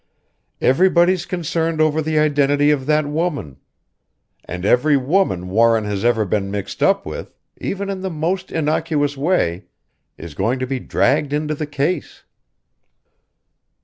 Everybody's 0.61 1.27
concerned 1.27 1.79
over 1.79 2.01
the 2.01 2.17
identity 2.17 2.71
of 2.71 2.87
that 2.87 3.05
woman, 3.05 3.57
and 4.45 4.65
every 4.65 4.97
woman 4.97 5.47
Warren 5.47 5.83
has 5.83 6.03
ever 6.03 6.25
been 6.25 6.49
mixed 6.49 6.81
up 6.81 7.05
with, 7.05 7.37
even 7.57 7.87
in 7.87 8.01
the 8.01 8.09
most 8.09 8.51
innocuous 8.51 9.15
way, 9.15 9.65
is 10.17 10.33
going 10.33 10.57
to 10.57 10.65
be 10.65 10.79
dragged 10.79 11.33
into 11.33 11.53
the 11.53 11.67
case." 11.67 12.23